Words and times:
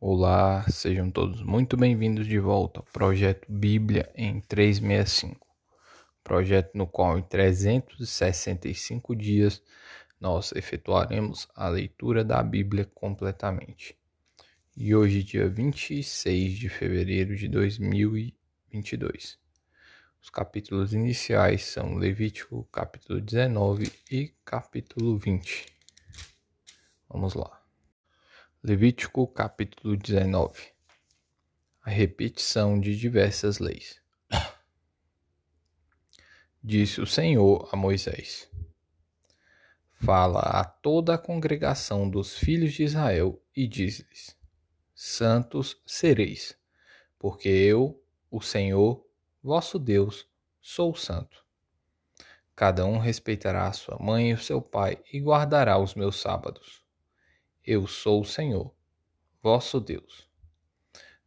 Olá, 0.00 0.66
sejam 0.68 1.10
todos 1.10 1.42
muito 1.42 1.76
bem-vindos 1.76 2.26
de 2.26 2.38
volta 2.38 2.80
ao 2.80 2.86
projeto 2.92 3.46
Bíblia 3.50 4.10
em 4.14 4.40
365. 4.40 5.46
Projeto 6.22 6.76
no 6.76 6.86
qual 6.86 7.18
em 7.18 7.22
365 7.22 9.16
dias 9.16 9.62
nós 10.20 10.52
efetuaremos 10.52 11.48
a 11.54 11.68
leitura 11.68 12.22
da 12.22 12.42
Bíblia 12.42 12.84
completamente. 12.94 13.96
E 14.76 14.94
hoje, 14.94 15.22
dia 15.22 15.48
26 15.48 16.58
de 16.58 16.68
fevereiro 16.68 17.34
de 17.34 17.48
2022. 17.48 19.38
Os 20.20 20.28
capítulos 20.28 20.92
iniciais 20.92 21.64
são 21.64 21.94
Levítico 21.94 22.64
capítulo 22.70 23.20
19 23.20 23.90
e 24.10 24.34
capítulo 24.44 25.16
20. 25.16 25.66
Vamos 27.08 27.34
lá. 27.34 27.63
Levítico 28.66 29.26
capítulo 29.26 29.94
19 29.94 30.72
A 31.82 31.90
repetição 31.90 32.80
de 32.80 32.96
diversas 32.96 33.58
leis. 33.58 34.00
Disse 36.64 36.98
o 36.98 37.06
Senhor 37.06 37.68
a 37.70 37.76
Moisés: 37.76 38.50
Fala 40.02 40.40
a 40.40 40.64
toda 40.64 41.12
a 41.12 41.18
congregação 41.18 42.08
dos 42.08 42.38
filhos 42.38 42.72
de 42.72 42.84
Israel 42.84 43.38
e 43.54 43.68
diz-lhes: 43.68 44.34
Santos 44.94 45.76
sereis, 45.84 46.58
porque 47.18 47.50
eu, 47.50 48.02
o 48.30 48.40
Senhor, 48.40 49.06
vosso 49.42 49.78
Deus, 49.78 50.26
sou 50.58 50.94
santo. 50.94 51.44
Cada 52.56 52.86
um 52.86 52.96
respeitará 52.96 53.70
sua 53.74 53.98
mãe 54.00 54.30
e 54.30 54.32
o 54.32 54.40
seu 54.40 54.62
pai 54.62 55.04
e 55.12 55.20
guardará 55.20 55.76
os 55.76 55.94
meus 55.94 56.18
sábados. 56.18 56.83
Eu 57.66 57.86
sou 57.86 58.20
o 58.20 58.26
Senhor, 58.26 58.74
vosso 59.42 59.80
Deus. 59.80 60.28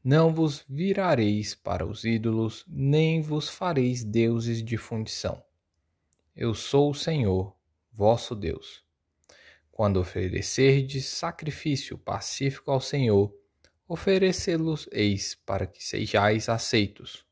Não 0.04 0.32
vos 0.32 0.63
virareis 0.70 1.55
para 1.55 1.84
os 1.84 2.04
ídolos, 2.04 2.63
nem 2.68 3.24
vos 3.24 3.49
fareis 3.49 4.04
deuses 4.04 4.63
de 4.63 4.77
fundição. 4.77 5.44
Eu 6.35 6.54
sou 6.54 6.91
o 6.91 6.94
Senhor, 6.94 7.57
vosso 7.91 8.35
Deus. 8.35 8.85
Quando 9.71 9.99
oferecerdes 9.99 11.07
sacrifício 11.07 11.98
pacífico 11.98 12.70
ao 12.70 12.79
Senhor, 12.79 13.35
oferecê-los-eis 13.88 15.34
para 15.34 15.66
que 15.66 15.84
sejais 15.84 16.49
aceitos. 16.49 17.26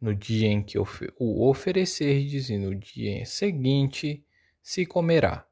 No 0.00 0.14
dia 0.14 0.48
em 0.48 0.62
que 0.62 0.78
o 0.78 1.46
oferecerdes 1.46 2.48
e 2.48 2.56
no 2.56 2.74
dia 2.74 3.26
seguinte 3.26 4.24
se 4.62 4.86
comerá, 4.86 5.46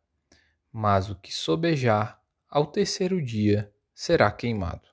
mas 0.73 1.11
o 1.11 1.15
que 1.15 1.31
sobejar 1.31 2.24
ao 2.55 2.65
terceiro 2.65 3.21
dia 3.21 3.69
será 3.93 4.31
queimado. 4.31 4.89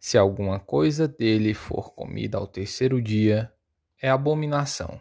Se 0.00 0.16
alguma 0.16 0.58
coisa 0.58 1.06
dele 1.06 1.52
for 1.52 1.92
comida 1.92 2.38
ao 2.38 2.46
terceiro 2.46 3.02
dia, 3.02 3.52
é 4.00 4.08
abominação. 4.08 4.98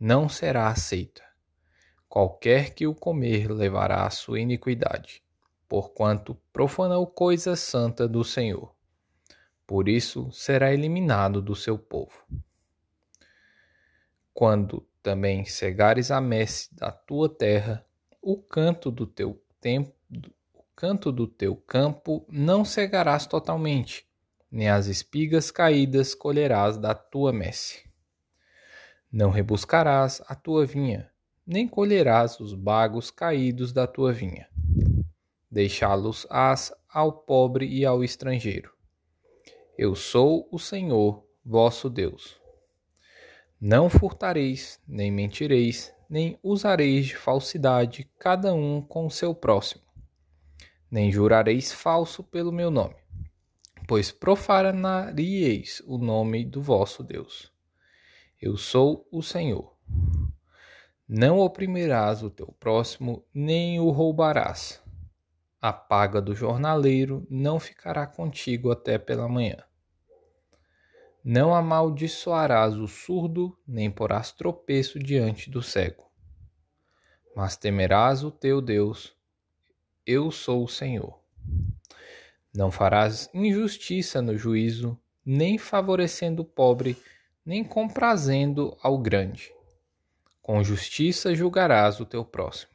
Não 0.00 0.28
será 0.28 0.66
aceita. 0.66 1.22
Qualquer 2.08 2.74
que 2.74 2.88
o 2.88 2.94
comer 2.94 3.52
levará 3.52 4.04
a 4.04 4.10
sua 4.10 4.40
iniquidade, 4.40 5.22
porquanto 5.68 6.34
profanou 6.52 7.06
coisa 7.06 7.54
santa 7.54 8.08
do 8.08 8.24
Senhor. 8.24 8.74
Por 9.64 9.88
isso 9.88 10.28
será 10.32 10.74
eliminado 10.74 11.40
do 11.40 11.54
seu 11.54 11.78
povo. 11.78 12.26
Quando 14.32 14.84
também 15.00 15.44
cegares 15.44 16.10
a 16.10 16.20
messe 16.20 16.74
da 16.74 16.90
tua 16.90 17.28
terra, 17.28 17.86
o 18.20 18.36
canto 18.42 18.90
do 18.90 19.06
teu 19.06 19.40
tempo 19.60 19.93
canto 20.76 21.12
do 21.12 21.26
teu 21.26 21.54
campo 21.54 22.26
não 22.28 22.64
cegarás 22.64 23.26
totalmente, 23.26 24.06
nem 24.50 24.68
as 24.68 24.86
espigas 24.86 25.50
caídas 25.50 26.14
colherás 26.14 26.76
da 26.76 26.94
tua 26.94 27.32
messe. 27.32 27.88
Não 29.10 29.30
rebuscarás 29.30 30.20
a 30.26 30.34
tua 30.34 30.66
vinha, 30.66 31.08
nem 31.46 31.68
colherás 31.68 32.40
os 32.40 32.54
bagos 32.54 33.10
caídos 33.10 33.72
da 33.72 33.86
tua 33.86 34.12
vinha. 34.12 34.48
Deixá-los-ás 35.48 36.72
ao 36.92 37.12
pobre 37.12 37.66
e 37.66 37.84
ao 37.84 38.02
estrangeiro. 38.02 38.72
Eu 39.78 39.94
sou 39.94 40.48
o 40.50 40.58
Senhor, 40.58 41.24
vosso 41.44 41.88
Deus. 41.88 42.36
Não 43.60 43.88
furtareis, 43.88 44.80
nem 44.86 45.12
mentireis, 45.12 45.94
nem 46.10 46.38
usareis 46.42 47.06
de 47.06 47.16
falsidade, 47.16 48.10
cada 48.18 48.52
um 48.52 48.82
com 48.82 49.06
o 49.06 49.10
seu 49.10 49.32
próximo 49.34 49.83
nem 50.94 51.10
jurareis 51.10 51.72
falso 51.72 52.22
pelo 52.22 52.52
meu 52.52 52.70
nome, 52.70 52.94
pois 53.88 54.12
profanaríeis 54.12 55.82
o 55.88 55.98
nome 55.98 56.44
do 56.44 56.62
vosso 56.62 57.02
Deus. 57.02 57.52
Eu 58.40 58.56
sou 58.56 59.04
o 59.10 59.20
Senhor. 59.20 59.76
Não 61.08 61.40
oprimirás 61.40 62.22
o 62.22 62.30
teu 62.30 62.46
próximo, 62.60 63.26
nem 63.34 63.80
o 63.80 63.90
roubarás. 63.90 64.80
A 65.60 65.72
paga 65.72 66.22
do 66.22 66.32
jornaleiro 66.32 67.26
não 67.28 67.58
ficará 67.58 68.06
contigo 68.06 68.70
até 68.70 68.96
pela 68.96 69.28
manhã. 69.28 69.64
Não 71.24 71.52
amaldiçoarás 71.52 72.76
o 72.76 72.86
surdo, 72.86 73.58
nem 73.66 73.90
porás 73.90 74.30
tropeço 74.30 75.00
diante 75.00 75.50
do 75.50 75.60
cego. 75.60 76.04
Mas 77.34 77.56
temerás 77.56 78.22
o 78.22 78.30
teu 78.30 78.62
Deus, 78.62 79.13
eu 80.06 80.30
sou 80.30 80.64
o 80.64 80.68
Senhor. 80.68 81.18
Não 82.54 82.70
farás 82.70 83.28
injustiça 83.32 84.20
no 84.20 84.36
juízo, 84.36 84.98
nem 85.24 85.56
favorecendo 85.56 86.42
o 86.42 86.44
pobre, 86.44 86.96
nem 87.44 87.64
comprazendo 87.64 88.76
ao 88.82 88.98
grande. 88.98 89.50
Com 90.42 90.62
justiça 90.62 91.34
julgarás 91.34 92.00
o 92.00 92.06
teu 92.06 92.24
próximo. 92.24 92.70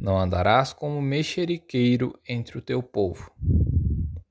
Não 0.00 0.18
andarás 0.18 0.72
como 0.72 1.02
mexeriqueiro 1.02 2.18
entre 2.26 2.56
o 2.56 2.62
teu 2.62 2.82
povo. 2.82 3.32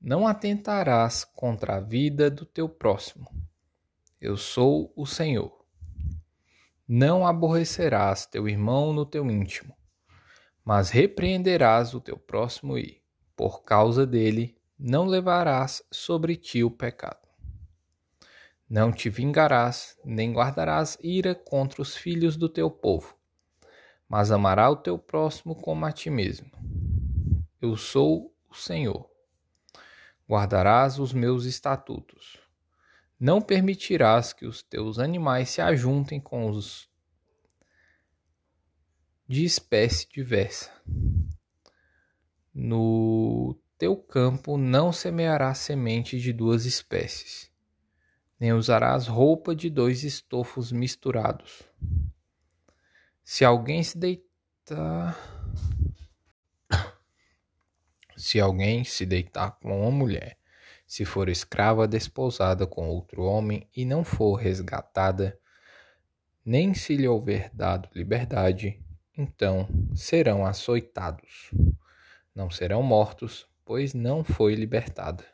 Não 0.00 0.26
atentarás 0.26 1.24
contra 1.24 1.76
a 1.76 1.80
vida 1.80 2.30
do 2.30 2.44
teu 2.44 2.68
próximo. 2.68 3.30
Eu 4.20 4.36
sou 4.36 4.92
o 4.96 5.06
Senhor. 5.06 5.52
Não 6.86 7.26
aborrecerás 7.26 8.26
teu 8.26 8.48
irmão 8.48 8.92
no 8.92 9.06
teu 9.06 9.30
íntimo 9.30 9.74
mas 10.64 10.88
repreenderás 10.88 11.92
o 11.92 12.00
teu 12.00 12.16
próximo 12.16 12.78
e, 12.78 13.02
por 13.36 13.62
causa 13.64 14.06
dele, 14.06 14.56
não 14.78 15.04
levarás 15.04 15.82
sobre 15.90 16.36
ti 16.36 16.64
o 16.64 16.70
pecado. 16.70 17.28
Não 18.68 18.90
te 18.90 19.10
vingarás, 19.10 19.98
nem 20.04 20.32
guardarás 20.32 20.96
ira 21.02 21.34
contra 21.34 21.82
os 21.82 21.94
filhos 21.94 22.36
do 22.36 22.48
teu 22.48 22.70
povo, 22.70 23.14
mas 24.08 24.30
amará 24.30 24.70
o 24.70 24.76
teu 24.76 24.98
próximo 24.98 25.54
como 25.54 25.84
a 25.84 25.92
ti 25.92 26.08
mesmo. 26.08 26.50
Eu 27.60 27.76
sou 27.76 28.34
o 28.50 28.54
Senhor. 28.54 29.08
Guardarás 30.28 30.98
os 30.98 31.12
meus 31.12 31.44
estatutos. 31.44 32.38
Não 33.20 33.40
permitirás 33.40 34.32
que 34.32 34.46
os 34.46 34.62
teus 34.62 34.98
animais 34.98 35.50
se 35.50 35.60
ajuntem 35.60 36.18
com 36.18 36.48
os 36.48 36.88
de 39.26 39.44
espécie 39.44 40.06
diversa. 40.08 40.70
No 42.52 43.58
teu 43.78 43.96
campo 43.96 44.56
não 44.56 44.92
semearás 44.92 45.58
semente 45.58 46.20
de 46.20 46.32
duas 46.32 46.66
espécies, 46.66 47.50
nem 48.38 48.52
usarás 48.52 49.06
roupa 49.06 49.54
de 49.54 49.68
dois 49.70 50.04
estofos 50.04 50.70
misturados. 50.70 51.62
Se 53.24 53.44
alguém 53.44 53.82
se 53.82 53.96
deitar. 53.98 55.18
Se 58.16 58.38
alguém 58.40 58.84
se 58.84 59.04
deitar 59.04 59.52
com 59.58 59.82
uma 59.82 59.90
mulher, 59.90 60.38
se 60.86 61.04
for 61.04 61.28
escrava 61.28 61.88
desposada 61.88 62.66
com 62.66 62.88
outro 62.88 63.24
homem 63.24 63.68
e 63.74 63.84
não 63.84 64.04
for 64.04 64.34
resgatada, 64.34 65.38
nem 66.44 66.74
se 66.74 66.94
lhe 66.96 67.08
houver 67.08 67.50
dado 67.52 67.88
liberdade, 67.92 68.83
então 69.16 69.68
serão 69.94 70.44
açoitados. 70.44 71.50
Não 72.34 72.50
serão 72.50 72.82
mortos, 72.82 73.46
pois 73.64 73.94
não 73.94 74.24
foi 74.24 74.54
libertada. 74.54 75.24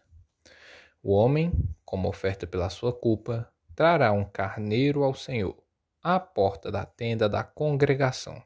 O 1.02 1.12
homem, 1.12 1.52
como 1.84 2.08
oferta 2.08 2.46
pela 2.46 2.68
sua 2.68 2.92
culpa, 2.92 3.50
trará 3.74 4.12
um 4.12 4.24
carneiro 4.24 5.02
ao 5.02 5.14
Senhor, 5.14 5.56
à 6.02 6.20
porta 6.20 6.70
da 6.70 6.84
tenda 6.84 7.28
da 7.28 7.42
congregação. 7.42 8.42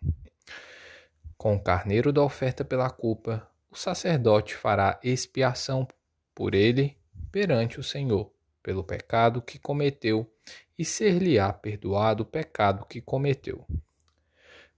Com 1.37 1.57
o 1.57 1.63
carneiro 1.63 2.13
da 2.13 2.23
oferta 2.23 2.65
pela 2.65 2.89
culpa, 2.89 3.47
o 3.69 3.77
sacerdote 3.77 4.55
fará 4.55 5.01
expiação 5.03 5.87
por 6.33 6.55
ele 6.55 6.97
perante 7.33 7.81
o 7.81 7.83
Senhor, 7.83 8.31
pelo 8.63 8.85
pecado 8.85 9.43
que 9.43 9.59
cometeu, 9.59 10.31
e 10.79 10.85
ser-lhe-á 10.85 11.53
perdoado 11.53 12.23
o 12.23 12.27
pecado 12.27 12.87
que 12.87 13.01
cometeu. 13.01 13.67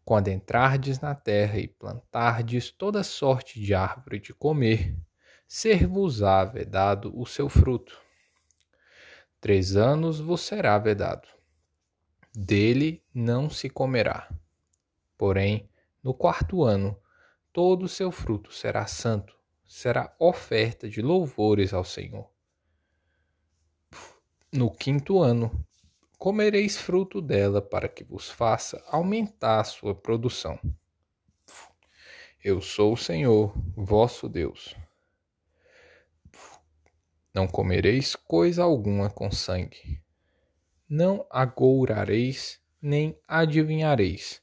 Quando 0.07 0.29
entrardes 0.29 1.01
na 1.01 1.17
terra 1.17 1.59
e 1.59 1.67
plantardes 1.67 2.71
toda 2.71 3.03
sorte 3.03 3.61
de 3.61 3.75
árvore 3.75 4.21
de 4.21 4.33
comer, 4.33 4.97
ser-vos-á 5.49 6.45
vedado 6.45 7.13
o 7.21 7.27
seu 7.27 7.49
fruto. 7.49 8.01
Três 9.41 9.75
anos 9.75 10.21
vos 10.21 10.43
será 10.43 10.79
vedado. 10.79 11.27
Dele 12.33 13.05
não 13.13 13.51
se 13.51 13.69
comerá. 13.69 14.33
Porém, 15.19 15.69
no 16.01 16.15
quarto 16.15 16.63
ano, 16.63 16.97
todo 17.53 17.87
o 17.87 17.89
seu 17.89 18.13
fruto 18.13 18.53
será 18.53 18.87
santo, 18.87 19.37
será 19.67 20.15
oferta 20.21 20.89
de 20.89 21.03
louvores 21.03 21.75
ao 21.75 21.83
Senhor. 21.83 22.31
No 24.53 24.71
quinto 24.71 25.21
ano, 25.21 25.67
comereis 26.19 26.79
fruto 26.79 27.21
dela 27.21 27.61
para 27.61 27.89
que 27.89 28.03
vos 28.03 28.31
faça 28.31 28.83
aumentar 28.89 29.61
a 29.61 29.65
sua 29.65 29.95
produção. 29.95 30.59
Eu 32.43 32.61
sou 32.61 32.95
o 32.95 32.97
Senhor, 32.97 33.53
vosso 33.77 34.29
Deus. 34.29 34.75
Não 37.35 37.47
comereis 37.47 38.17
coisa 38.17 38.63
alguma 38.63 39.11
com 39.11 39.31
sangue. 39.31 40.01
Não 40.89 41.27
agourareis, 41.29 42.61
nem 42.81 43.19
adivinhareis. 43.29 44.41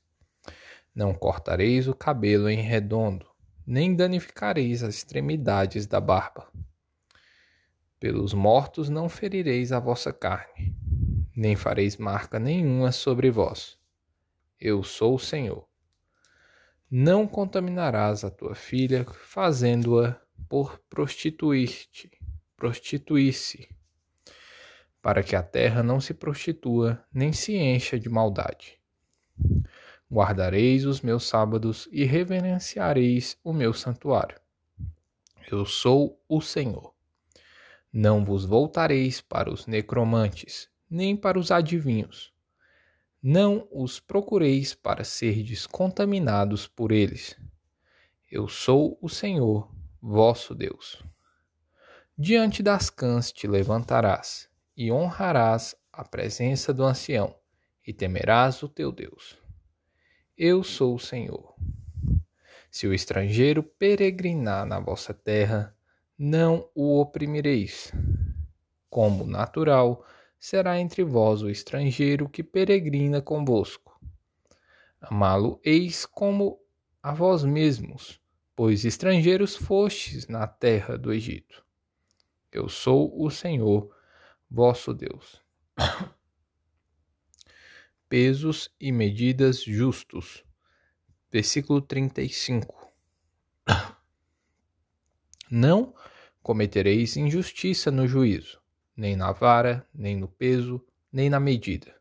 Não 0.94 1.14
cortareis 1.14 1.88
o 1.88 1.96
cabelo 1.96 2.50
em 2.50 2.62
redondo, 2.62 3.26
nem 3.66 3.96
danificareis 3.96 4.84
as 4.84 4.96
extremidades 4.96 5.88
da 5.88 6.00
barba. 6.00 6.52
Pelos 8.00 8.34
mortos 8.34 8.90
não 8.90 9.10
ferireis 9.10 9.72
a 9.72 9.80
vossa 9.80 10.12
carne, 10.12 10.76
nem 11.36 11.56
fareis 11.56 11.98
marca 11.98 12.40
nenhuma 12.40 12.92
sobre 12.92 13.30
vós. 13.30 13.78
Eu 14.60 14.84
sou 14.84 15.16
o 15.16 15.20
Senhor. 15.20 15.68
Não 16.90 17.28
contaminarás 17.28 18.24
a 18.24 18.30
tua 18.30 18.56
filha, 18.56 19.06
fazendo-a 19.06 20.20
por 20.48 20.80
prostituir-te 20.90 22.12
prostituir-se, 22.64 23.68
para 25.02 25.22
que 25.22 25.36
a 25.36 25.44
terra 25.44 25.84
não 25.84 26.00
se 26.00 26.14
prostitua 26.14 27.04
nem 27.14 27.34
se 27.34 27.58
encha 27.58 28.00
de 28.00 28.08
maldade. 28.08 28.80
Guardareis 30.10 30.86
os 30.86 31.02
meus 31.02 31.28
sábados 31.28 31.90
e 31.92 32.06
reverenciareis 32.06 33.38
o 33.44 33.52
meu 33.52 33.74
santuário. 33.74 34.40
Eu 35.52 35.66
sou 35.66 36.24
o 36.30 36.40
Senhor. 36.40 36.94
Não 37.92 38.24
vos 38.24 38.46
voltareis 38.46 39.20
para 39.20 39.52
os 39.52 39.68
necromantes, 39.68 40.70
nem 40.94 41.18
para 41.18 41.40
os 41.40 41.50
adivinhos. 41.50 42.32
Não 43.20 43.68
os 43.72 44.00
procureis 44.00 44.76
para 44.76 45.04
serdes 45.04 45.66
contaminados 45.66 46.68
por 46.68 46.92
eles. 46.92 47.36
Eu 48.32 48.48
sou 48.48 49.00
o 49.02 49.10
Senhor, 49.10 49.74
vosso 50.00 50.54
Deus. 50.54 51.04
Diante 52.16 52.62
das 52.62 52.92
cãs 52.92 53.32
te 53.32 53.48
levantarás, 53.48 54.48
e 54.78 54.92
honrarás 54.92 55.76
a 55.92 56.06
presença 56.06 56.72
do 56.72 56.84
ancião, 56.84 57.36
e 57.88 57.92
temerás 57.92 58.62
o 58.62 58.70
teu 58.70 58.92
Deus. 58.92 59.36
Eu 60.38 60.64
sou 60.64 60.94
o 60.94 61.00
Senhor. 61.00 61.56
Se 62.70 62.86
o 62.86 62.94
estrangeiro 62.94 63.64
peregrinar 63.64 64.64
na 64.64 64.80
vossa 64.80 65.12
terra, 65.12 65.76
não 66.16 66.70
o 66.76 67.00
oprimireis. 67.00 67.92
Como 68.92 69.26
natural, 69.26 70.06
será 70.44 70.78
entre 70.78 71.06
vós 71.06 71.42
o 71.42 71.50
estrangeiro 71.50 72.28
que 72.28 72.44
peregrina 72.44 73.22
convosco. 73.22 73.98
Amá-lo-eis 75.00 76.06
como 76.06 76.60
a 77.02 77.14
vós 77.14 77.46
mesmos, 77.46 78.20
pois 78.54 78.84
estrangeiros 78.84 79.56
fostes 79.56 80.28
na 80.28 80.46
terra 80.46 80.98
do 80.98 81.14
Egito. 81.14 81.66
Eu 82.52 82.68
sou 82.68 83.24
o 83.24 83.32
Senhor, 83.32 83.90
vosso 84.52 84.94
Deus. 84.94 85.42
Pesos 88.10 88.70
e 88.78 88.92
medidas 88.92 89.64
justos. 89.64 90.44
Versículo 91.32 91.82
35. 91.82 92.92
Não 95.50 95.96
cometereis 96.42 97.16
injustiça 97.16 97.90
no 97.90 98.06
juízo, 98.06 98.62
nem 98.96 99.16
na 99.16 99.32
vara, 99.32 99.88
nem 99.94 100.16
no 100.16 100.28
peso, 100.28 100.84
nem 101.12 101.30
na 101.30 101.40
medida. 101.40 101.96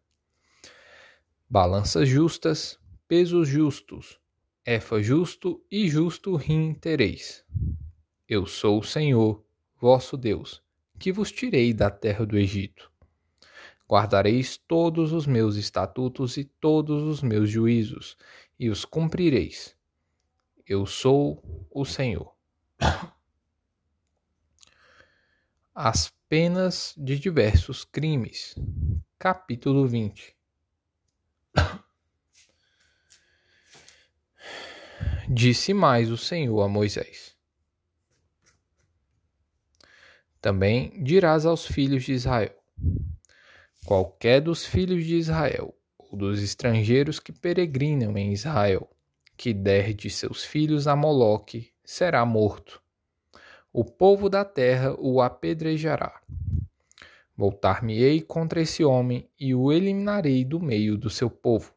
Balanças 1.49 2.09
justas, 2.09 2.79
pesos 3.07 3.49
justos, 3.49 4.19
efa 4.65 5.03
justo 5.03 5.63
e 5.71 5.89
justo 5.89 6.37
rim 6.37 6.75
tereis. 6.75 7.45
Eu 8.29 8.47
sou 8.47 8.81
o 8.81 8.85
Senhor, 8.85 9.45
vosso 9.79 10.17
Deus, 10.17 10.63
que 10.99 11.13
vos 11.13 11.31
tirei 11.31 11.75
da 11.75 11.91
terra 11.91 12.25
do 12.25 12.39
Egito. 12.39 12.91
Guardareis 13.89 14.57
todos 14.57 15.13
os 15.13 15.27
meus 15.27 15.57
estatutos 15.57 16.39
e 16.39 16.45
todos 16.45 17.03
os 17.03 17.23
meus 17.23 17.51
juízos, 17.51 18.17
e 18.59 18.71
os 18.71 18.87
cumprireis. 18.87 19.77
Eu 20.67 20.87
sou 20.87 21.43
o 21.71 21.85
Senhor. 21.85 22.35
As 25.75 26.13
penas 26.33 26.95
de 26.97 27.19
diversos 27.19 27.85
crimes. 27.85 28.55
Capítulo 29.19 29.87
20. 29.87 30.35
Disse 35.29 35.75
mais 35.75 36.11
o 36.11 36.17
Senhor 36.17 36.63
a 36.63 36.69
Moisés: 36.69 37.37
Também 40.41 41.05
dirás 41.05 41.45
aos 41.45 41.67
filhos 41.67 42.05
de 42.05 42.15
Israel: 42.15 42.57
Qualquer 43.85 44.41
dos 44.41 44.65
filhos 44.65 45.05
de 45.05 45.17
Israel, 45.17 45.77
ou 45.99 46.17
dos 46.17 46.43
estrangeiros 46.43 47.21
que 47.21 47.31
peregrinam 47.31 48.17
em 48.17 48.33
Israel, 48.33 48.89
que 49.37 49.53
der 49.53 49.93
de 49.93 50.09
seus 50.09 50.43
filhos 50.43 50.87
a 50.87 50.97
Moloque, 50.97 51.75
será 51.85 52.25
morto. 52.25 52.83
O 53.75 53.85
povo 53.85 54.29
da 54.29 54.45
terra 54.45 54.95
o 54.99 55.23
apedrejará. 55.23 56.21
Voltar-me-ei 57.35 58.21
contra 58.21 58.61
esse 58.61 58.85
homem 58.85 59.31
e 59.41 59.55
o 59.55 59.73
eliminarei 59.73 60.45
do 60.45 60.61
meio 60.61 60.99
do 60.99 61.09
seu 61.09 61.31
povo, 61.31 61.73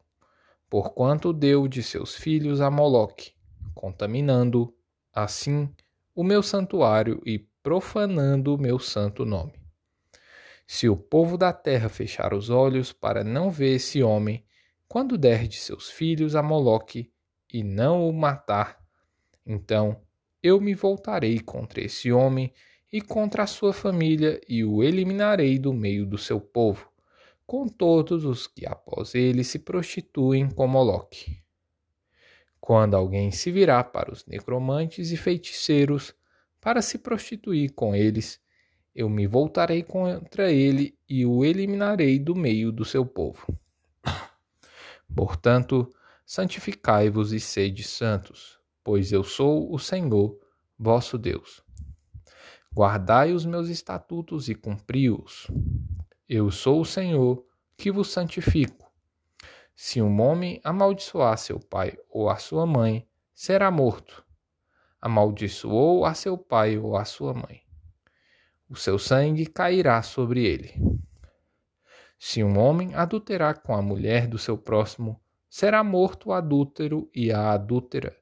porquanto 0.68 1.32
deu 1.32 1.66
de 1.66 1.82
seus 1.82 2.14
filhos 2.14 2.60
a 2.60 2.70
Moloque, 2.70 3.32
contaminando, 3.74 4.74
assim, 5.10 5.72
o 6.14 6.22
meu 6.22 6.42
santuário 6.42 7.22
e 7.24 7.38
profanando 7.62 8.54
o 8.54 8.58
meu 8.58 8.78
santo 8.78 9.24
nome. 9.24 9.54
Se 10.66 10.90
o 10.90 10.96
povo 10.98 11.38
da 11.38 11.50
terra 11.50 11.88
fechar 11.88 12.34
os 12.34 12.50
olhos 12.50 12.92
para 12.92 13.24
não 13.24 13.50
ver 13.50 13.76
esse 13.76 14.02
homem, 14.02 14.44
quando 14.86 15.16
der 15.16 15.48
de 15.48 15.56
seus 15.56 15.88
filhos 15.88 16.36
a 16.36 16.42
Moloque 16.42 17.10
e 17.50 17.62
não 17.62 18.06
o 18.06 18.12
matar, 18.12 18.84
então 19.46 20.00
eu 20.46 20.60
me 20.60 20.74
voltarei 20.74 21.40
contra 21.40 21.82
esse 21.82 22.12
homem 22.12 22.52
e 22.92 23.00
contra 23.00 23.42
a 23.42 23.46
sua 23.46 23.72
família 23.72 24.40
e 24.48 24.62
o 24.62 24.82
eliminarei 24.82 25.58
do 25.58 25.72
meio 25.74 26.06
do 26.06 26.16
seu 26.16 26.40
povo, 26.40 26.88
com 27.44 27.66
todos 27.66 28.24
os 28.24 28.46
que 28.46 28.64
após 28.64 29.14
ele 29.14 29.42
se 29.42 29.58
prostituem 29.58 30.48
com 30.48 30.66
Moloque. 30.68 31.42
Quando 32.60 32.94
alguém 32.94 33.32
se 33.32 33.50
virá 33.50 33.82
para 33.82 34.12
os 34.12 34.24
necromantes 34.24 35.10
e 35.10 35.16
feiticeiros, 35.16 36.14
para 36.60 36.80
se 36.80 36.98
prostituir 36.98 37.72
com 37.72 37.94
eles, 37.94 38.40
eu 38.94 39.08
me 39.08 39.26
voltarei 39.26 39.82
contra 39.82 40.50
ele 40.50 40.96
e 41.08 41.26
o 41.26 41.44
eliminarei 41.44 42.18
do 42.18 42.34
meio 42.34 42.70
do 42.70 42.84
seu 42.84 43.04
povo. 43.04 43.46
Portanto, 45.14 45.92
santificai-vos 46.24 47.32
e 47.32 47.40
sede 47.40 47.82
santos, 47.82 48.55
pois 48.86 49.10
eu 49.10 49.24
sou 49.24 49.74
o 49.74 49.80
Senhor, 49.80 50.38
vosso 50.78 51.18
Deus. 51.18 51.60
Guardai 52.72 53.32
os 53.32 53.44
meus 53.44 53.68
estatutos 53.68 54.48
e 54.48 54.54
cumpri-os. 54.54 55.48
Eu 56.28 56.52
sou 56.52 56.82
o 56.82 56.84
Senhor, 56.84 57.44
que 57.76 57.90
vos 57.90 58.12
santifico. 58.12 58.88
Se 59.74 60.00
um 60.00 60.20
homem 60.20 60.60
amaldiçoar 60.62 61.36
seu 61.36 61.58
pai 61.58 61.98
ou 62.08 62.30
a 62.30 62.36
sua 62.36 62.64
mãe, 62.64 63.04
será 63.34 63.72
morto 63.72 64.24
amaldiçoou 65.00 66.04
a 66.04 66.14
seu 66.14 66.36
pai 66.38 66.78
ou 66.78 66.96
a 66.96 67.04
sua 67.04 67.34
mãe. 67.34 67.62
O 68.68 68.76
seu 68.76 68.98
sangue 68.98 69.46
cairá 69.46 70.02
sobre 70.02 70.44
ele. 70.44 70.74
Se 72.18 72.42
um 72.42 72.58
homem 72.58 72.94
adulterar 72.94 73.62
com 73.62 73.74
a 73.74 73.82
mulher 73.82 74.26
do 74.26 74.38
seu 74.38 74.56
próximo, 74.56 75.20
será 75.48 75.84
morto 75.84 76.30
o 76.30 76.32
adúltero 76.32 77.10
e 77.14 77.30
a 77.30 77.52
adúltera. 77.52 78.16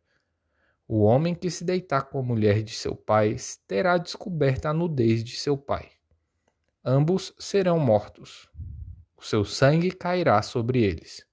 O 0.86 1.02
homem 1.02 1.34
que 1.34 1.50
se 1.50 1.64
deitar 1.64 2.02
com 2.02 2.18
a 2.18 2.22
mulher 2.22 2.62
de 2.62 2.74
seu 2.74 2.94
pai 2.94 3.36
terá 3.66 3.96
descoberta 3.96 4.70
a 4.70 4.74
nudez 4.74 5.24
de 5.24 5.36
seu 5.36 5.56
pai. 5.56 5.90
Ambos 6.84 7.34
serão 7.38 7.78
mortos. 7.78 8.48
O 9.16 9.22
seu 9.22 9.44
sangue 9.44 9.90
cairá 9.90 10.42
sobre 10.42 10.82
eles. 10.82 11.26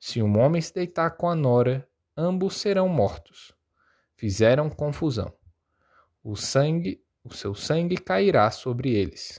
Se 0.00 0.20
um 0.20 0.38
homem 0.38 0.60
se 0.60 0.74
deitar 0.74 1.10
com 1.10 1.28
a 1.28 1.34
nora, 1.34 1.88
ambos 2.16 2.56
serão 2.56 2.88
mortos 2.88 3.54
fizeram 4.24 4.70
confusão. 4.70 5.32
o 6.22 6.34
sangue, 6.34 7.02
o 7.22 7.34
seu 7.34 7.54
sangue 7.54 7.98
cairá 7.98 8.50
sobre 8.50 8.94
eles. 8.94 9.38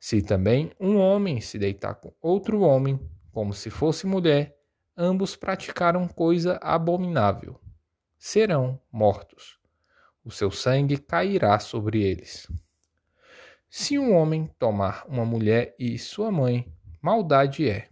Se 0.00 0.20
também 0.20 0.72
um 0.80 0.96
homem 0.96 1.40
se 1.40 1.60
deitar 1.60 1.94
com 1.94 2.12
outro 2.20 2.62
homem, 2.62 2.98
como 3.30 3.54
se 3.54 3.70
fosse 3.70 4.04
mulher, 4.04 4.56
ambos 4.96 5.36
praticaram 5.36 6.08
coisa 6.08 6.58
abominável. 6.60 7.60
Serão 8.26 8.80
mortos. 8.90 9.58
O 10.24 10.30
seu 10.30 10.50
sangue 10.50 10.96
cairá 10.96 11.58
sobre 11.58 12.02
eles. 12.02 12.50
Se 13.68 13.98
um 13.98 14.14
homem 14.16 14.50
tomar 14.58 15.04
uma 15.06 15.26
mulher 15.26 15.76
e 15.78 15.98
sua 15.98 16.32
mãe, 16.32 16.72
maldade 17.02 17.68
é. 17.68 17.86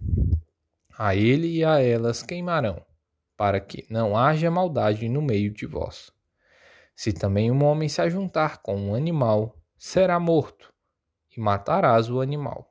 A 0.96 1.14
ele 1.14 1.58
e 1.58 1.62
a 1.62 1.82
elas 1.82 2.22
queimarão, 2.22 2.82
para 3.36 3.60
que 3.60 3.84
não 3.90 4.16
haja 4.16 4.50
maldade 4.50 5.06
no 5.06 5.20
meio 5.20 5.52
de 5.52 5.66
vós. 5.66 6.10
Se 6.96 7.12
também 7.12 7.50
um 7.50 7.62
homem 7.62 7.90
se 7.90 8.00
ajuntar 8.00 8.62
com 8.62 8.74
um 8.74 8.94
animal, 8.94 9.54
será 9.76 10.18
morto, 10.18 10.72
e 11.36 11.38
matarás 11.38 12.08
o 12.08 12.22
animal. 12.22 12.70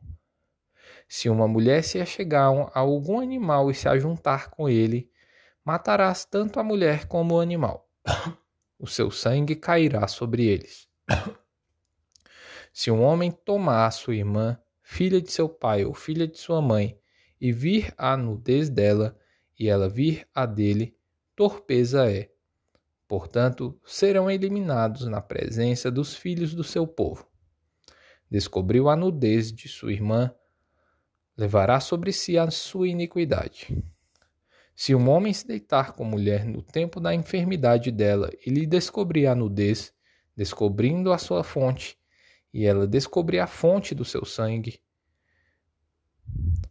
Se 1.07 1.29
uma 1.29 1.47
mulher 1.47 1.83
se 1.83 2.01
achegar 2.01 2.51
a 2.73 2.79
algum 2.79 3.19
animal 3.19 3.69
e 3.69 3.75
se 3.75 3.87
ajuntar 3.87 4.49
com 4.49 4.67
ele, 4.67 5.11
matarás 5.63 6.25
tanto 6.25 6.59
a 6.59 6.63
mulher 6.63 7.07
como 7.07 7.35
o 7.35 7.39
animal. 7.39 7.89
O 8.79 8.87
seu 8.87 9.11
sangue 9.11 9.55
cairá 9.55 10.07
sobre 10.07 10.45
eles. 10.45 10.87
Se 12.73 12.89
um 12.89 13.01
homem 13.01 13.31
tomar 13.31 13.85
a 13.85 13.91
sua 13.91 14.15
irmã, 14.15 14.57
filha 14.81 15.21
de 15.21 15.31
seu 15.31 15.47
pai 15.47 15.85
ou 15.85 15.93
filha 15.93 16.27
de 16.27 16.37
sua 16.37 16.61
mãe, 16.61 16.97
e 17.39 17.51
vir 17.51 17.93
a 17.97 18.15
nudez 18.15 18.69
dela, 18.69 19.17
e 19.59 19.67
ela 19.67 19.89
vir 19.89 20.27
a 20.33 20.45
dele, 20.45 20.95
torpeza 21.35 22.09
é. 22.11 22.31
Portanto, 23.07 23.79
serão 23.85 24.31
eliminados 24.31 25.05
na 25.07 25.19
presença 25.21 25.91
dos 25.91 26.15
filhos 26.15 26.53
do 26.55 26.63
seu 26.63 26.87
povo. 26.87 27.27
Descobriu 28.29 28.89
a 28.89 28.95
nudez 28.95 29.51
de 29.51 29.67
sua 29.67 29.91
irmã, 29.91 30.33
levará 31.35 31.79
sobre 31.79 32.13
si 32.13 32.37
a 32.37 32.49
sua 32.49 32.87
iniquidade. 32.87 33.67
Se 34.81 34.95
um 34.95 35.11
homem 35.11 35.31
se 35.31 35.45
deitar 35.45 35.93
com 35.93 36.03
mulher 36.03 36.43
no 36.43 36.63
tempo 36.63 36.99
da 36.99 37.13
enfermidade 37.13 37.91
dela 37.91 38.31
e 38.43 38.49
lhe 38.49 38.65
descobrir 38.65 39.27
a 39.27 39.35
nudez, 39.35 39.93
descobrindo 40.35 41.13
a 41.13 41.19
sua 41.19 41.43
fonte, 41.43 41.99
e 42.51 42.65
ela 42.65 42.87
descobrir 42.87 43.37
a 43.37 43.45
fonte 43.45 43.93
do 43.93 44.03
seu 44.03 44.25
sangue, 44.25 44.81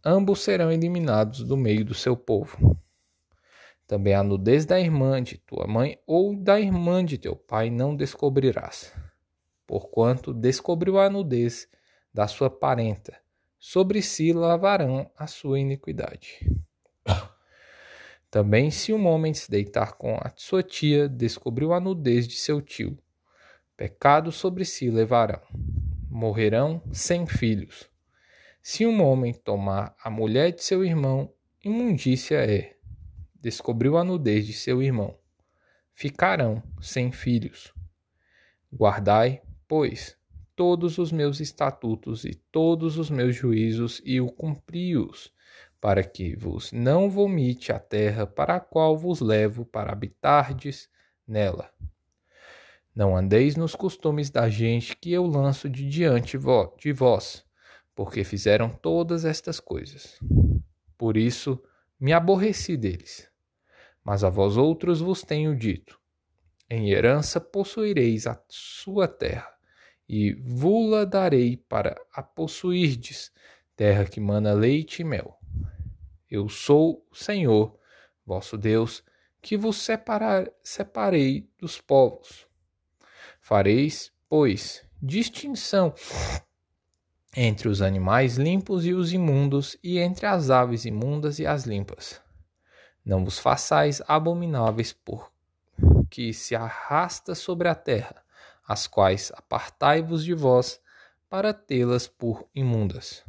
ambos 0.03 0.41
serão 0.41 0.69
eliminados 0.69 1.45
do 1.45 1.55
meio 1.55 1.85
do 1.85 1.93
seu 1.93 2.17
povo. 2.17 2.77
Também 3.87 4.13
a 4.13 4.21
nudez 4.21 4.65
da 4.65 4.77
irmã 4.77 5.23
de 5.23 5.37
tua 5.37 5.65
mãe 5.65 5.97
ou 6.05 6.35
da 6.35 6.59
irmã 6.59 7.05
de 7.05 7.17
teu 7.17 7.37
pai 7.37 7.69
não 7.69 7.95
descobrirás, 7.95 8.93
porquanto 9.65 10.33
descobriu 10.33 10.99
a 10.99 11.09
nudez 11.09 11.65
da 12.13 12.27
sua 12.27 12.49
parenta 12.49 13.17
sobre 13.57 14.01
si 14.01 14.33
lavarão 14.33 15.09
a 15.15 15.27
sua 15.27 15.61
iniquidade. 15.61 16.39
Também, 18.31 18.71
se 18.71 18.93
um 18.93 19.07
homem 19.07 19.33
se 19.33 19.51
deitar 19.51 19.97
com 19.97 20.15
a 20.15 20.31
sua 20.37 20.63
tia, 20.63 21.09
descobriu 21.09 21.73
a 21.73 21.81
nudez 21.81 22.25
de 22.25 22.35
seu 22.35 22.61
tio. 22.61 22.97
Pecado 23.75 24.31
sobre 24.31 24.63
si 24.63 24.89
levarão. 24.89 25.41
Morrerão 26.09 26.81
sem 26.93 27.27
filhos. 27.27 27.89
Se 28.63 28.85
um 28.85 29.03
homem 29.03 29.33
tomar 29.33 29.93
a 30.01 30.09
mulher 30.09 30.53
de 30.53 30.63
seu 30.63 30.85
irmão, 30.85 31.33
imundícia 31.61 32.37
é. 32.37 32.77
Descobriu 33.35 33.97
a 33.97 34.03
nudez 34.03 34.47
de 34.47 34.53
seu 34.53 34.81
irmão. 34.81 35.19
Ficarão 35.93 36.63
sem 36.79 37.11
filhos. 37.11 37.73
Guardai, 38.73 39.41
pois, 39.67 40.17
todos 40.55 40.97
os 40.97 41.11
meus 41.11 41.41
estatutos 41.41 42.23
e 42.23 42.33
todos 42.33 42.97
os 42.97 43.09
meus 43.09 43.35
juízos 43.35 44.01
e 44.05 44.21
o 44.21 44.31
cumpri-os, 44.31 45.33
para 45.81 46.03
que 46.03 46.35
vos 46.35 46.71
não 46.71 47.09
vomite 47.09 47.71
a 47.71 47.79
terra 47.79 48.27
para 48.27 48.57
a 48.57 48.59
qual 48.59 48.95
vos 48.95 49.19
levo 49.19 49.65
para 49.65 49.91
habitardes 49.91 50.87
nela. 51.27 51.71
Não 52.93 53.17
andeis 53.17 53.55
nos 53.55 53.73
costumes 53.73 54.29
da 54.29 54.47
gente 54.47 54.95
que 54.95 55.11
eu 55.11 55.25
lanço 55.25 55.67
de 55.67 55.89
diante 55.89 56.37
de 56.77 56.93
vós, 56.93 57.43
porque 57.95 58.23
fizeram 58.23 58.69
todas 58.69 59.25
estas 59.25 59.59
coisas. 59.59 60.19
Por 60.97 61.17
isso 61.17 61.61
me 61.99 62.13
aborreci 62.13 62.77
deles. 62.77 63.27
Mas 64.03 64.23
a 64.23 64.29
vós 64.29 64.57
outros 64.57 65.01
vos 65.01 65.23
tenho 65.23 65.55
dito: 65.55 65.99
em 66.69 66.91
herança 66.91 67.41
possuireis 67.41 68.27
a 68.27 68.39
sua 68.47 69.07
terra 69.07 69.51
e 70.07 70.33
vula 70.33 71.05
darei 71.05 71.57
para 71.57 71.95
a 72.13 72.21
possuirdes, 72.21 73.31
terra 73.75 74.05
que 74.05 74.19
mana 74.19 74.53
leite 74.53 75.01
e 75.01 75.05
mel. 75.05 75.40
Eu 76.31 76.47
sou 76.47 77.05
o 77.11 77.15
Senhor, 77.15 77.77
vosso 78.25 78.57
Deus, 78.57 79.03
que 79.41 79.57
vos 79.57 79.75
separar, 79.75 80.49
separei 80.63 81.51
dos 81.59 81.81
povos. 81.81 82.47
Fareis, 83.41 84.13
pois, 84.29 84.81
distinção 85.01 85.93
entre 87.35 87.67
os 87.67 87.81
animais 87.81 88.37
limpos 88.37 88.85
e 88.85 88.93
os 88.93 89.11
imundos, 89.11 89.77
e 89.83 89.99
entre 89.99 90.25
as 90.25 90.49
aves 90.49 90.85
imundas 90.85 91.37
e 91.37 91.45
as 91.45 91.65
limpas. 91.65 92.21
Não 93.03 93.25
vos 93.25 93.37
façais 93.37 94.01
abomináveis 94.07 94.93
por 94.93 95.29
que 96.09 96.33
se 96.33 96.55
arrasta 96.55 97.35
sobre 97.35 97.67
a 97.67 97.75
terra, 97.75 98.23
as 98.65 98.87
quais 98.87 99.33
apartai-vos 99.35 100.23
de 100.23 100.33
vós, 100.33 100.79
para 101.29 101.53
tê-las 101.53 102.07
por 102.07 102.47
imundas. 102.55 103.23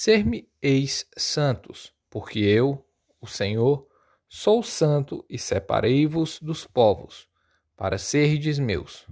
Ser-me-eis 0.00 1.10
santos, 1.16 1.92
porque 2.08 2.38
eu, 2.38 2.86
o 3.20 3.26
Senhor, 3.26 3.84
sou 4.28 4.62
santo 4.62 5.26
e 5.28 5.36
separei-vos 5.36 6.38
dos 6.40 6.64
povos, 6.64 7.28
para 7.76 7.98
serdes 7.98 8.60
meus. 8.60 9.08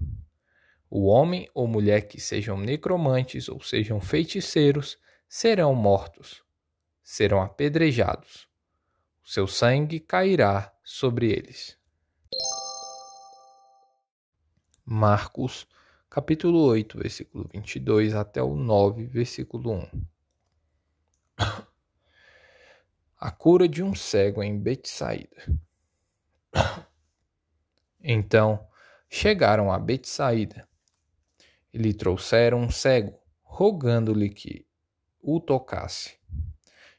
O 0.89 1.07
homem 1.07 1.51
ou 1.53 1.67
mulher 1.67 2.03
que 2.03 2.21
sejam 2.21 2.57
necromantes 2.57 3.49
ou 3.49 3.61
sejam 3.61 4.01
feiticeiros 4.01 4.97
serão 5.29 5.75
mortos, 5.75 6.45
serão 7.03 7.43
apedrejados. 7.43 8.49
O 9.25 9.29
seu 9.29 9.49
sangue 9.49 9.99
cairá 9.99 10.73
sobre 10.85 11.33
eles. 11.33 11.77
Marcos, 14.85 15.67
capítulo 16.09 16.61
8, 16.61 16.97
versículo 16.97 17.51
22 17.53 18.15
até 18.15 18.41
o 18.41 18.55
9, 18.55 19.05
versículo 19.07 19.73
1. 19.73 20.16
A 23.19 23.31
cura 23.31 23.67
de 23.67 23.83
um 23.83 23.95
cego 23.95 24.43
em 24.43 24.59
Betsaída. 24.59 25.47
Então 28.09 28.69
chegaram 29.09 29.73
a 29.73 29.79
Betsaída 29.79 30.69
e 31.73 31.79
lhe 31.79 31.95
trouxeram 31.95 32.61
um 32.61 32.71
cego, 32.71 33.19
rogando-lhe 33.43 34.29
que 34.29 34.67
o 35.21 35.41
tocasse. 35.41 36.19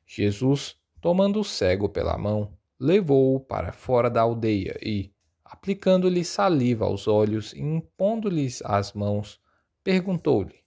Jesus, 0.05 0.75
tomando 0.99 1.39
o 1.39 1.43
cego 1.43 1.87
pela 1.87 2.17
mão, 2.17 2.57
levou-o 2.79 3.39
para 3.39 3.71
fora 3.71 4.09
da 4.09 4.21
aldeia 4.21 4.77
e, 4.81 5.13
aplicando-lhe 5.45 6.25
saliva 6.25 6.85
aos 6.85 7.07
olhos 7.07 7.53
e 7.53 7.61
impondo-lhes 7.61 8.61
as 8.65 8.91
mãos, 8.91 9.39
perguntou-lhe: 9.83 10.63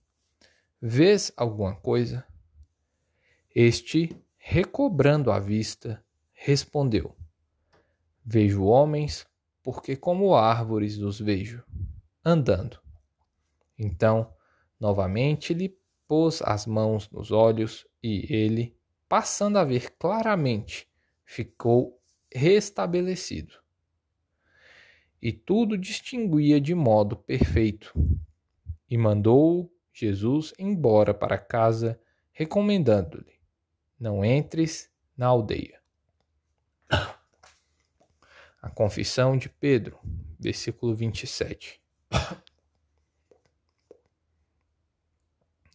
Vês 0.80 1.33
alguma 1.37 1.75
coisa? 1.75 2.25
Este, 3.54 4.16
recobrando 4.41 5.31
a 5.31 5.39
vista, 5.39 6.05
respondeu: 6.33 7.17
Vejo 8.25 8.65
homens, 8.65 9.25
porque 9.63 9.95
como 9.95 10.35
árvores 10.35 10.99
os 10.99 11.21
vejo, 11.21 11.63
andando. 12.25 12.81
Então, 13.79 14.33
novamente 14.81 15.55
lhe 15.55 15.79
pôs 16.09 16.43
as 16.43 16.67
mãos 16.67 17.09
nos 17.11 17.31
olhos 17.31 17.87
e 18.03 18.27
ele, 18.35 18.77
passando 19.09 19.59
a 19.59 19.65
ver 19.65 19.97
claramente, 19.99 20.89
ficou 21.25 22.01
restabelecido 22.33 23.61
e 25.23 25.33
tudo 25.33 25.77
distinguia 25.77 26.61
de 26.61 26.75
modo 26.75 27.17
perfeito. 27.17 27.93
E 28.89 28.97
mandou 28.97 29.73
Jesus 29.93 30.53
embora 30.59 31.13
para 31.13 31.39
casa, 31.39 32.01
recomendando-lhe: 32.33 33.40
Não 34.00 34.25
entres 34.25 34.90
na 35.14 35.26
aldeia. 35.26 35.78
A 38.62 38.71
confissão 38.71 39.37
de 39.37 39.50
Pedro, 39.50 39.99
versículo 40.38 40.95
27. 40.95 41.78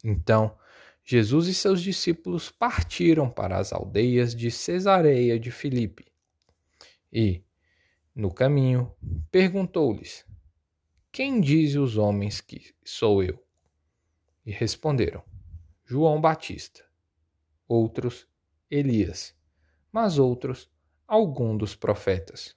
Então, 0.03 0.55
Jesus 1.03 1.47
e 1.47 1.53
seus 1.53 1.81
discípulos 1.81 2.51
partiram 2.51 3.27
para 3.29 3.57
as 3.57 3.73
aldeias 3.73 4.35
de 4.35 4.51
Cesareia 4.51 5.39
de 5.39 5.49
Filipe. 5.49 6.05
E, 7.11 7.43
no 8.13 8.31
caminho, 8.31 8.95
perguntou-lhes: 9.31 10.23
Quem 11.11 11.41
diz 11.41 11.75
os 11.75 11.97
homens 11.97 12.39
que 12.39 12.75
sou 12.83 13.23
eu? 13.23 13.43
E 14.45 14.51
responderam: 14.51 15.23
João 15.85 16.21
Batista. 16.21 16.84
Outros, 17.67 18.27
Elias. 18.69 19.35
Mas 19.91 20.17
outros, 20.19 20.69
algum 21.07 21.57
dos 21.57 21.75
profetas. 21.75 22.55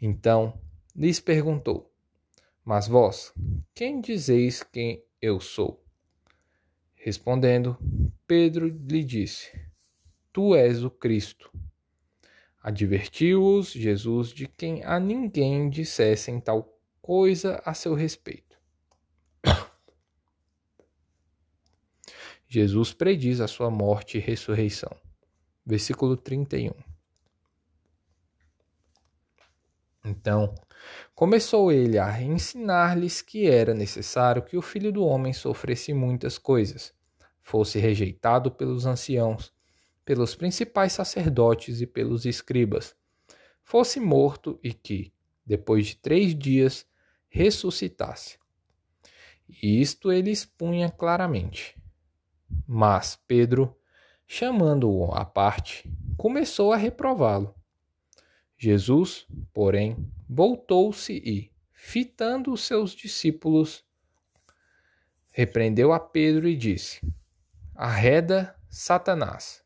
Então 0.00 0.60
lhes 0.94 1.20
perguntou: 1.20 1.92
Mas 2.64 2.86
vós, 2.88 3.32
quem 3.74 4.00
dizeis 4.00 4.62
quem 4.62 5.04
eu 5.20 5.40
sou? 5.40 5.84
Respondendo, 6.94 7.76
Pedro 8.26 8.68
lhe 8.68 9.02
disse: 9.02 9.50
Tu 10.32 10.54
és 10.54 10.84
o 10.84 10.90
Cristo. 10.90 11.50
Advertiu-os 12.62 13.72
Jesus 13.72 14.28
de 14.28 14.46
quem 14.46 14.84
a 14.84 15.00
ninguém 15.00 15.70
dissessem 15.70 16.38
tal 16.38 16.78
coisa 17.00 17.60
a 17.64 17.72
seu 17.72 17.94
respeito. 17.94 18.49
Jesus 22.52 22.92
prediz 22.92 23.40
a 23.40 23.46
sua 23.46 23.70
morte 23.70 24.18
e 24.18 24.20
ressurreição. 24.20 24.90
Versículo 25.64 26.16
31. 26.16 26.72
Então, 30.04 30.52
começou 31.14 31.70
ele 31.70 31.96
a 31.96 32.20
ensinar-lhes 32.20 33.22
que 33.22 33.46
era 33.46 33.72
necessário 33.72 34.42
que 34.42 34.56
o 34.56 34.62
filho 34.62 34.90
do 34.90 35.04
homem 35.04 35.32
sofresse 35.32 35.94
muitas 35.94 36.38
coisas, 36.38 36.92
fosse 37.40 37.78
rejeitado 37.78 38.50
pelos 38.50 38.84
anciãos, 38.84 39.52
pelos 40.04 40.34
principais 40.34 40.92
sacerdotes 40.92 41.80
e 41.80 41.86
pelos 41.86 42.24
escribas, 42.24 42.96
fosse 43.62 44.00
morto 44.00 44.58
e 44.60 44.74
que, 44.74 45.12
depois 45.46 45.86
de 45.86 45.96
três 45.98 46.36
dias, 46.36 46.84
ressuscitasse. 47.28 48.40
E 49.48 49.80
isto 49.80 50.10
ele 50.10 50.32
expunha 50.32 50.90
claramente. 50.90 51.79
Mas 52.66 53.18
Pedro, 53.26 53.76
chamando-o 54.26 55.12
à 55.12 55.24
parte, 55.24 55.92
começou 56.16 56.72
a 56.72 56.76
reprová-lo. 56.76 57.54
Jesus, 58.56 59.26
porém, 59.52 59.96
voltou-se 60.28 61.12
e, 61.12 61.50
fitando 61.72 62.52
os 62.52 62.62
seus 62.62 62.92
discípulos, 62.92 63.84
repreendeu 65.32 65.92
a 65.92 65.98
Pedro 65.98 66.46
e 66.48 66.56
disse: 66.56 67.00
Arreda 67.74 68.54
Satanás, 68.68 69.64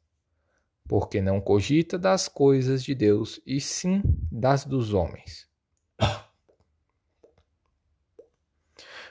porque 0.88 1.20
não 1.20 1.40
cogita 1.40 1.98
das 1.98 2.28
coisas 2.28 2.84
de 2.84 2.94
Deus, 2.94 3.40
e 3.44 3.60
sim 3.60 4.02
das 4.30 4.64
dos 4.64 4.94
homens. 4.94 5.48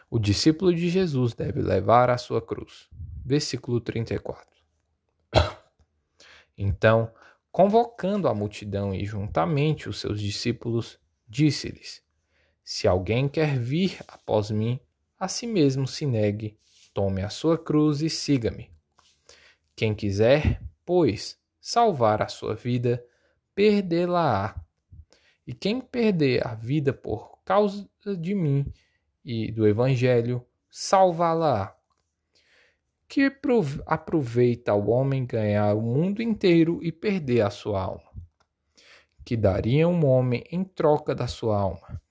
O 0.09 0.19
discípulo 0.19 0.73
de 0.73 0.89
Jesus 0.89 1.33
deve 1.33 1.59
levar 1.59 2.09
a 2.09 2.17
sua 2.19 2.39
cruz. 2.39 2.87
Versículo 3.25 3.79
34. 3.79 4.45
Então, 6.57 7.11
convocando 7.51 8.27
a 8.27 8.33
multidão 8.33 8.93
e 8.93 9.05
juntamente 9.05 9.89
os 9.89 9.99
seus 9.99 10.19
discípulos, 10.19 10.99
disse-lhes: 11.27 12.03
Se 12.63 12.87
alguém 12.87 13.27
quer 13.27 13.57
vir 13.57 13.99
após 14.07 14.51
mim, 14.51 14.79
a 15.19 15.27
si 15.27 15.47
mesmo 15.47 15.87
se 15.87 16.05
negue, 16.05 16.57
tome 16.93 17.23
a 17.23 17.29
sua 17.29 17.57
cruz 17.57 18.01
e 18.01 18.09
siga-me. 18.09 18.71
Quem 19.75 19.95
quiser, 19.95 20.61
pois, 20.85 21.39
salvar 21.59 22.21
a 22.21 22.27
sua 22.27 22.55
vida, 22.55 23.03
perdê-la-á. 23.55 24.61
E 25.45 25.53
quem 25.53 25.81
perder 25.81 26.45
a 26.45 26.53
vida 26.53 26.93
por 26.93 27.39
causa 27.43 27.89
de 28.19 28.35
mim 28.35 28.71
e 29.25 29.51
do 29.51 29.67
Evangelho, 29.67 30.45
salvá-la-á. 30.69 31.75
Que 33.13 33.31
aproveita 33.85 34.73
o 34.73 34.89
homem 34.89 35.23
ganhar 35.23 35.75
o 35.75 35.81
mundo 35.83 36.19
inteiro 36.19 36.79
e 36.81 36.91
perder 36.91 37.41
a 37.41 37.51
sua 37.51 37.79
alma? 37.79 38.09
Que 39.23 39.37
daria 39.37 39.87
um 39.87 40.03
homem 40.03 40.43
em 40.51 40.63
troca 40.63 41.13
da 41.13 41.27
sua 41.27 41.59
alma? 41.59 42.01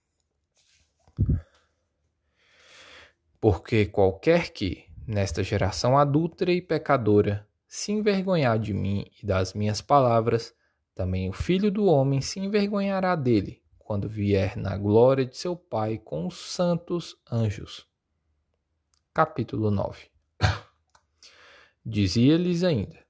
Porque 3.40 3.86
qualquer 3.86 4.50
que, 4.52 4.84
nesta 5.04 5.42
geração 5.42 5.98
adúltera 5.98 6.52
e 6.52 6.62
pecadora, 6.62 7.48
se 7.66 7.90
envergonhar 7.90 8.56
de 8.56 8.72
mim 8.72 9.04
e 9.20 9.26
das 9.26 9.54
minhas 9.54 9.80
palavras, 9.80 10.54
também 10.94 11.28
o 11.28 11.32
filho 11.32 11.68
do 11.68 11.86
homem 11.86 12.20
se 12.20 12.38
envergonhará 12.38 13.16
dele, 13.16 13.60
quando 13.76 14.08
vier 14.08 14.56
na 14.56 14.76
glória 14.76 15.26
de 15.26 15.36
seu 15.36 15.56
Pai 15.56 15.98
com 15.98 16.28
os 16.28 16.52
santos 16.52 17.20
anjos. 17.28 17.88
Capítulo 19.12 19.68
9 19.68 20.11
Dizia-lhes 21.84 22.62
ainda: 22.62 23.04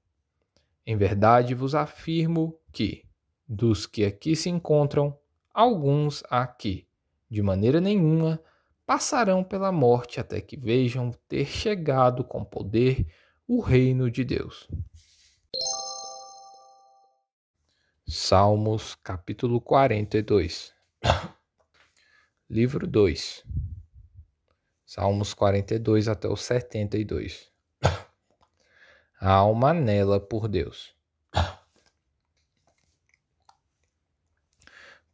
Em 0.85 0.97
verdade 0.97 1.53
vos 1.53 1.75
afirmo 1.75 2.59
que, 2.71 3.05
dos 3.47 3.85
que 3.85 4.03
aqui 4.03 4.35
se 4.35 4.49
encontram, 4.49 5.15
alguns 5.53 6.23
aqui, 6.27 6.87
de 7.29 7.41
maneira 7.43 7.79
nenhuma, 7.79 8.41
passarão 8.83 9.43
pela 9.43 9.71
morte 9.71 10.19
até 10.19 10.41
que 10.41 10.57
vejam 10.57 11.11
ter 11.27 11.45
chegado 11.45 12.23
com 12.23 12.43
poder 12.43 13.05
o 13.47 13.61
reino 13.61 14.09
de 14.09 14.23
Deus. 14.23 14.67
Salmos 18.07 18.95
capítulo 18.95 19.61
42 19.61 20.73
Livro 22.49 22.87
2 22.87 23.43
Salmos 24.85 25.33
42 25.33 26.07
até 26.07 26.27
o 26.27 26.35
72 26.35 27.52
A 29.25 29.31
alma 29.31 29.69
anela 29.69 30.19
por 30.19 30.49
Deus. 30.49 30.93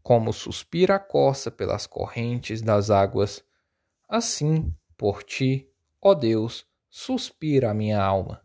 Como 0.02 0.34
suspira 0.34 0.96
a 0.96 1.00
coça 1.00 1.52
pelas 1.52 1.86
correntes 1.86 2.60
das 2.60 2.90
águas, 2.90 3.46
assim, 4.08 4.74
por 4.98 5.22
ti, 5.22 5.70
ó 6.02 6.16
Deus, 6.16 6.66
suspira 6.90 7.70
a 7.70 7.74
minha 7.76 8.02
alma. 8.02 8.44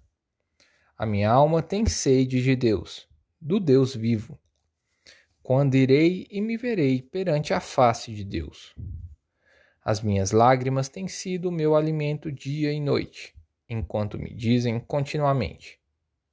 A 0.98 1.07
minha 1.07 1.31
alma 1.31 1.62
tem 1.62 1.87
sede 1.87 2.42
de 2.42 2.55
Deus, 2.55 3.09
do 3.40 3.59
Deus 3.59 3.96
vivo. 3.96 4.38
Quando 5.42 5.77
irei 5.77 6.27
e 6.31 6.42
me 6.42 6.59
verei 6.59 7.00
perante 7.00 7.55
a 7.55 7.61
face 7.61 8.12
de 8.12 8.22
Deus. 8.22 8.74
As 9.83 10.03
minhas 10.03 10.31
lágrimas 10.31 10.90
têm 10.90 11.09
sido 11.09 11.48
o 11.48 11.53
meu 11.53 11.74
alimento 11.74 12.31
dia 12.31 12.70
e 12.70 12.79
noite, 12.79 13.35
enquanto 13.74 14.18
me 14.18 14.32
dizem 14.32 14.78
continuamente: 14.80 15.80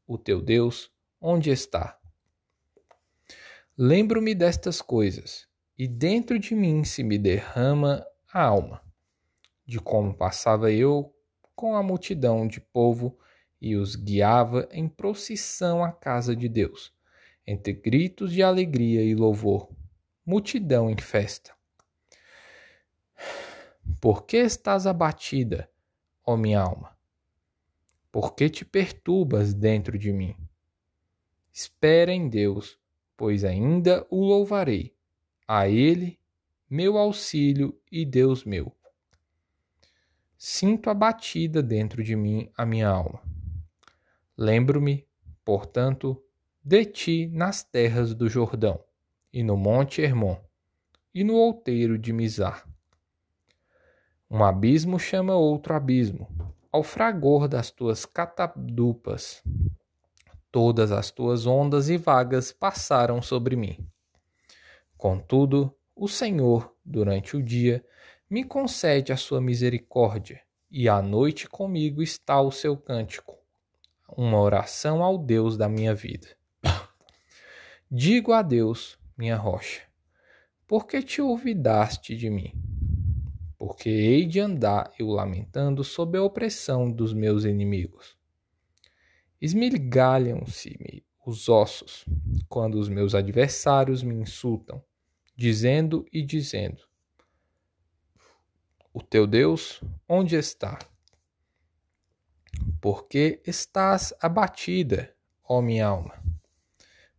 O 0.08 0.18
teu 0.18 0.42
Deus, 0.42 0.92
onde 1.20 1.50
está? 1.50 2.00
Lembro-me 3.78 4.36
destas 4.36 4.82
coisas, 4.82 5.48
e 5.78 5.88
dentro 5.88 6.38
de 6.38 6.54
mim 6.54 6.84
se 6.84 7.04
me 7.04 7.18
derrama 7.18 8.06
a 8.32 8.44
alma, 8.44 8.82
de 9.66 9.80
como 9.80 10.14
passava 10.14 10.72
eu 10.72 11.14
com 11.56 11.76
a 11.76 11.84
multidão 11.84 12.48
de 12.48 12.60
povo 12.60 13.18
e 13.62 13.76
os 13.76 13.96
guiava 13.96 14.68
em 14.72 14.88
procissão 14.88 15.84
à 15.84 15.92
casa 15.92 16.36
de 16.36 16.50
Deus, 16.50 16.94
entre 17.46 17.74
gritos 17.74 18.32
de 18.32 18.42
alegria 18.42 19.04
e 19.04 19.14
louvor, 19.14 19.70
multidão 20.26 20.90
em 20.90 20.98
festa. 20.98 21.54
Por 24.00 24.26
que 24.26 24.38
estás 24.38 24.88
abatida, 24.88 25.70
ó 26.26 26.36
minha 26.36 26.62
alma? 26.62 26.91
Por 28.12 28.36
que 28.36 28.50
te 28.50 28.66
perturbas 28.66 29.54
dentro 29.54 29.98
de 29.98 30.12
mim? 30.12 30.36
Espera 31.54 32.12
em 32.12 32.28
Deus, 32.28 32.78
pois 33.16 33.46
ainda 33.46 34.06
o 34.10 34.26
louvarei, 34.26 34.94
a 35.48 35.68
Ele, 35.68 36.20
meu 36.70 36.98
auxílio 36.98 37.80
e 37.92 38.06
Deus 38.06 38.44
meu. 38.44 38.76
Sinto 40.38 40.90
abatida 40.90 41.62
dentro 41.62 42.04
de 42.04 42.16
mim 42.16 42.50
a 42.58 42.66
minha 42.66 42.90
alma. 42.90 43.22
Lembro-me, 44.38 45.08
portanto, 45.46 46.22
de 46.64 46.84
ti 46.86 47.28
nas 47.28 47.64
terras 47.64 48.14
do 48.14 48.28
Jordão, 48.28 48.84
e 49.32 49.44
no 49.44 49.56
monte 49.56 50.02
Hermon, 50.02 50.38
e 51.14 51.24
no 51.24 51.36
outeiro 51.36 51.98
de 51.98 52.12
Mizar. 52.12 52.68
Um 54.30 54.44
abismo 54.44 54.98
chama 54.98 55.36
outro 55.36 55.74
abismo, 55.74 56.28
ao 56.72 56.84
fragor 56.84 57.48
das 57.48 57.70
tuas 57.70 58.06
catadupas. 58.06 59.44
Todas 60.52 60.92
as 60.92 61.12
tuas 61.12 61.46
ondas 61.46 61.90
e 61.90 61.98
vagas 61.98 62.52
passaram 62.52 63.22
sobre 63.22 63.56
mim. 63.56 63.86
Contudo, 64.98 65.76
o 65.96 66.08
Senhor, 66.08 66.76
durante 66.86 67.36
o 67.36 67.44
dia, 67.44 67.84
me 68.30 68.44
concede 68.44 69.12
a 69.12 69.18
sua 69.18 69.42
misericórdia, 69.42 70.42
e 70.70 70.88
à 70.88 71.02
noite 71.02 71.50
comigo 71.50 72.02
está 72.02 72.40
o 72.40 72.52
seu 72.52 72.78
cântico, 72.78 73.38
uma 74.08 74.40
oração 74.40 75.04
ao 75.04 75.18
Deus 75.18 75.58
da 75.58 75.68
minha 75.68 75.94
vida. 75.94 76.28
Digo 77.92 78.32
a 78.32 78.42
Deus, 78.42 78.98
minha 79.18 79.36
rocha, 79.36 79.82
por 80.66 80.88
que 80.88 81.02
te 81.02 81.22
olvidaste 81.22 82.16
de 82.16 82.30
mim? 82.30 82.54
Porque 83.64 83.92
hei 83.92 84.26
de 84.26 84.40
andar 84.40 84.92
eu 84.98 85.08
lamentando 85.10 85.84
sob 85.84 86.18
a 86.18 86.24
opressão 86.24 86.92
dos 86.92 87.14
meus 87.14 87.46
inimigos. 87.46 88.18
Esmigalham-se-me 89.40 91.06
os 91.24 91.48
ossos 91.48 92.04
quando 92.50 92.80
os 92.80 92.90
meus 92.90 93.14
adversários 93.14 94.02
me 94.02 94.16
insultam, 94.16 94.84
dizendo 95.36 96.04
e 96.12 96.24
dizendo: 96.24 96.82
O 98.92 99.00
teu 99.00 99.28
Deus 99.28 99.80
onde 100.10 100.36
está? 100.36 100.80
Porque 102.82 103.44
estás 103.46 104.12
abatida, 104.20 105.16
ó 105.48 105.62
minha 105.62 105.86
alma? 105.86 106.20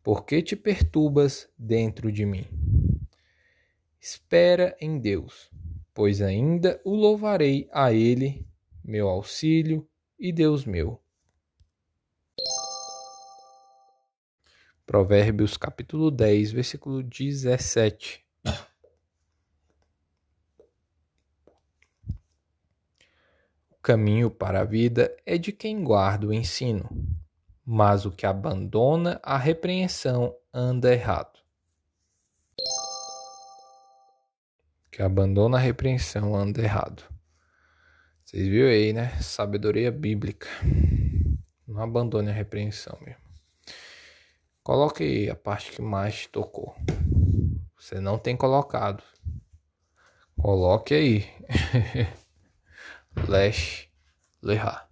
Por 0.03 0.25
que 0.25 0.43
te 0.43 0.57
perturbas 0.57 1.49
dentro 1.57 2.11
de 2.11 2.27
mim? 2.27 2.49
Espera 4.01 4.77
em 4.81 4.99
Deus, 4.99 5.52
pois 5.95 6.23
ainda 6.23 6.81
o 6.85 6.95
louvarei 6.95 7.69
a 7.73 7.93
Ele, 7.93 8.47
meu 8.85 9.09
auxílio 9.09 9.89
e 10.19 10.33
Deus 10.33 10.65
meu. 10.65 11.01
Provérbios 14.87 15.57
capítulo 15.57 16.11
10, 16.11 16.53
versículo 16.53 17.03
17. 17.03 18.25
O 23.71 23.77
caminho 23.83 24.31
para 24.31 24.61
a 24.61 24.65
vida 24.65 25.15
é 25.27 25.37
de 25.37 25.53
quem 25.53 25.83
guarda 25.83 26.27
o 26.27 26.33
ensino, 26.33 26.89
mas 27.65 28.05
o 28.05 28.11
que 28.11 28.27
abandona 28.27 29.21
a 29.23 29.37
repreensão 29.37 30.37
anda 30.53 30.93
errado. 30.93 31.42
Que 34.93 35.03
abandona 35.03 35.57
a 35.57 35.61
repreensão 35.61 36.37
anda 36.37 36.63
errado. 36.63 37.03
Vocês 38.23 38.47
viram 38.47 38.69
aí, 38.69 38.93
né? 38.93 39.19
Sabedoria 39.23 39.91
bíblica. 39.91 40.47
Não 41.67 41.83
abandone 41.83 42.29
a 42.29 42.35
repreensão 42.35 42.99
mesmo. 43.01 43.23
Coloque 44.63 45.03
aí 45.03 45.31
a 45.31 45.35
parte 45.35 45.73
que 45.73 45.81
mais 45.81 46.27
tocou. 46.27 46.77
Você 47.79 48.01
não 48.01 48.19
tem 48.19 48.37
colocado. 48.37 49.03
Coloque 50.37 50.93
aí. 50.93 51.27
Lesh 53.27 53.89
Lehar. 54.43 54.92